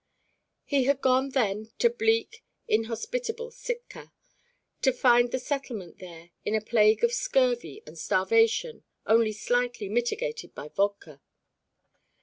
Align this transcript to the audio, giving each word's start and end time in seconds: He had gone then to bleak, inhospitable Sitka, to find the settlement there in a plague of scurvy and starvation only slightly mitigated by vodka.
He 0.63 0.85
had 0.85 0.99
gone 0.99 1.29
then 1.29 1.69
to 1.77 1.87
bleak, 1.87 2.43
inhospitable 2.67 3.51
Sitka, 3.51 4.11
to 4.81 4.91
find 4.91 5.29
the 5.31 5.37
settlement 5.37 5.99
there 5.99 6.31
in 6.43 6.55
a 6.55 6.59
plague 6.59 7.03
of 7.03 7.13
scurvy 7.13 7.83
and 7.85 7.95
starvation 7.95 8.83
only 9.05 9.31
slightly 9.31 9.89
mitigated 9.89 10.55
by 10.55 10.69
vodka. 10.69 11.21